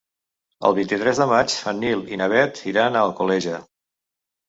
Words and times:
El 0.69 0.73
vint-i-tres 0.77 1.21
de 1.25 1.27
maig 1.33 1.59
en 1.73 1.79
Nil 1.85 2.03
i 2.17 2.21
na 2.25 2.33
Bet 2.35 2.65
iran 2.75 3.01
a 3.01 3.07
Alcoleja. 3.09 3.65